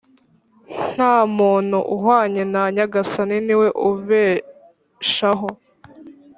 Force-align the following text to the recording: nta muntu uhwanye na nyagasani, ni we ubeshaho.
nta 0.93 1.13
muntu 1.37 1.77
uhwanye 1.95 2.43
na 2.53 2.61
nyagasani, 2.75 3.37
ni 3.45 3.55
we 3.59 3.67
ubeshaho. 3.89 5.47